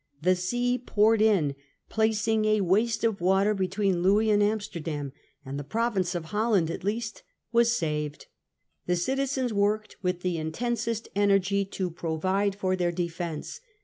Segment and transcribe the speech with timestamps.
[0.19, 1.61] The sea poured June i.
[1.87, 5.13] placing a waste of water between Louis and Amsterdam,
[5.45, 8.25] and the province of Holland at least was saved.
[8.87, 13.61] The citizens worked with the intensest energy to provide for their defence.